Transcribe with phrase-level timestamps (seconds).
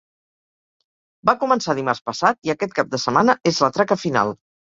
[1.29, 4.35] Va començar dimarts passat i aquest cap de setmana és la traca final.